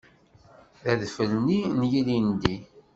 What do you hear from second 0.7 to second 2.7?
D adfel-nni n yilindi.